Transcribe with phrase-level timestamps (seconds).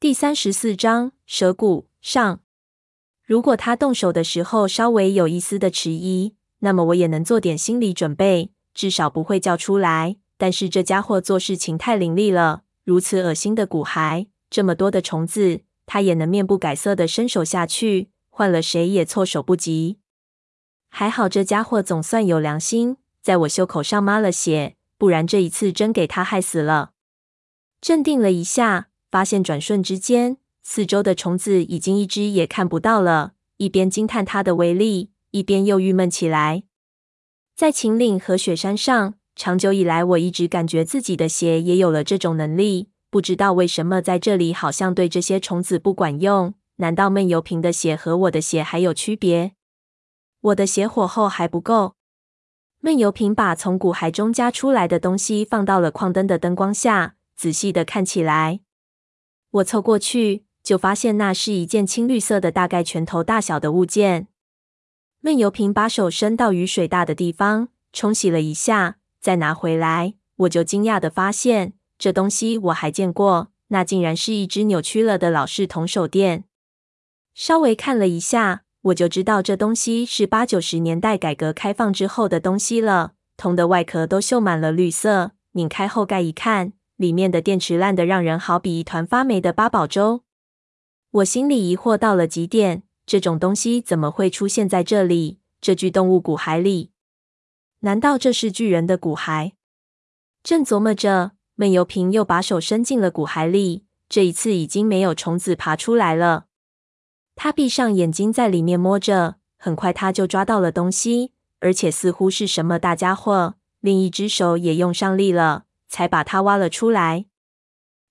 [0.00, 2.40] 第三十四章蛇骨上。
[3.22, 10.16] 如果他动手的时候稍微有一丝的迟疑，那么我也能做点心理准备，至少不会叫出来。
[10.38, 19.98] 但是这家伙做事情太凌厉了，如此恶心的骨骸，这么多的虫子，他也能面不改色的伸手下去，换了谁也措手不及。
[20.88, 26.92] 还好这家伙总算有良心，在我袖口上抹了血，不然这一次真给他害死了。
[27.82, 28.86] 镇定了一下。
[29.10, 33.32] 发现转瞬之间，四周的虫子已经一只也看不到了。
[33.56, 36.62] 一边惊叹它的威力，一边又郁闷起来。
[37.54, 42.88] 在秦岭和雪山上，长久以来，我一直感觉自己的血也有了这种能力。
[43.10, 46.54] 不知道为什么在这里好像对这些虫子不管用？
[46.76, 49.52] 难道闷油瓶的血和我的血还有区别？
[50.40, 51.96] 我的血火候还不够。
[52.78, 58.60] 闷油瓶把从骨骸中加出来的东西放到了矿灯的灯光下，仔细的看起来。
[59.52, 64.28] 我凑过去，就发现那是一件青绿色的、大概拳头大小的物件。
[65.20, 76.44] 闷油瓶把手伸到雨水大的地方，冲洗了一下，再拿回来，我就惊讶地发现，这东西我还见过，那竟然是一只扭曲了的老式铜手电。
[77.34, 83.12] 稍微看了一下，我就知道这东西是八九十年代改革开放之后的东西了。
[83.36, 86.72] 铜的外壳都锈满了绿色，拧开后盖一看。
[87.00, 90.22] 里面的电池烂得让人好比一团发霉的八宝粥，
[91.12, 95.38] 我心里疑惑到了极点：这种东西怎么会出现在这里？
[95.62, 96.90] 这具动物骨骸里？
[97.78, 99.52] 难道这是巨人的骨骸？
[100.42, 106.48] 正琢磨着，闷油瓶又把手伸进了骨骸里，这一次已经没有虫子爬出来了。
[107.34, 113.54] 他闭上眼睛，在里面摸着，很快他就抓到了东西，而且似乎是什么大家伙。
[113.80, 115.64] 另一只手也用上力了。
[115.90, 117.26] 才把它挖了出来。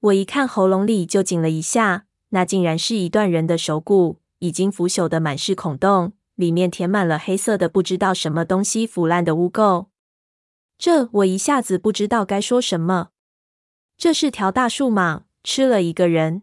[0.00, 2.06] 我一看，喉咙里就紧了一下。
[2.30, 9.86] 那竟然是一段人的手骨，已经腐朽的满是孔洞，里面填满了黑色的不知道什么东西腐烂的污垢。
[10.76, 13.10] 这我一下子不知道该说什么。
[13.96, 16.42] 这是条大树蟒，吃了一个人。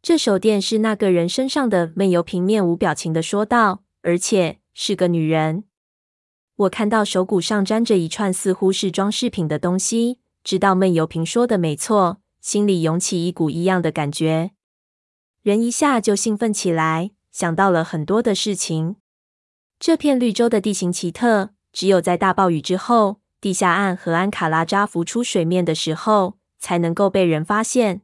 [0.00, 1.92] 这手电是那个人身上的。
[1.96, 5.64] 闷油瓶面无表情的说道，而且是个女人。
[6.54, 10.20] 我看到手骨上沾着一串似乎是装饰品的东西。
[10.42, 14.52] 知道闷油瓶说的没错，心里涌起一股异样的感觉，
[15.42, 18.96] 人一下就兴奋起来，想到了很多的事情。
[19.78, 28.02] 这片绿洲的地形奇特，只有在大暴雨之后，地下岸和安卡拉扎浮出水面的时候，才能够被人发现。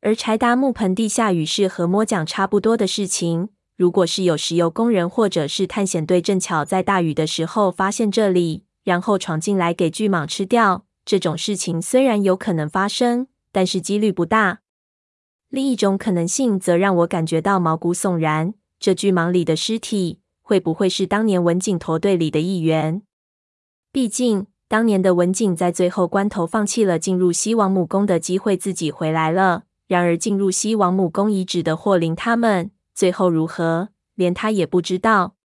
[0.00, 3.48] 而柴达木盆地下雨是和摸奖差不多的事情。
[3.76, 10.86] 如果是有石油工人或者是探险队正巧在大雨的时候发现这里，然后闯进来给巨蟒吃掉。
[11.08, 14.60] 这种事情虽然有可能发生，但是几率不大。
[15.48, 23.00] 另一种可能性则让我感觉到毛骨悚然：这巨蟒里的尸体会不会是当年文景驼队里的一员？
[23.90, 29.62] 毕竟，当年的文景在最后关头放弃了进入西王母宫的机会，自己回来了。
[29.86, 35.36] 然而，进入西王母宫遗址的霍林他们最后如何，连他也不知道。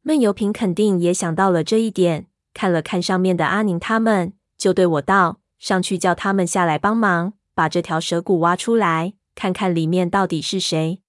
[0.00, 4.32] 闷油瓶肯定也想到了这一点，看了看上面的阿宁他们。
[4.62, 11.01] 就对我道：“上去叫他们下来帮忙，把这条蛇骨挖出来，看看里面到底是谁。”